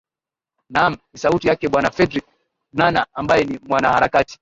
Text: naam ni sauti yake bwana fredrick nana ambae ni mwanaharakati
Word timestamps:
naam 0.69 0.93
ni 1.13 1.17
sauti 1.19 1.47
yake 1.47 1.69
bwana 1.69 1.91
fredrick 1.91 2.25
nana 2.73 3.07
ambae 3.13 3.43
ni 3.43 3.59
mwanaharakati 3.63 4.39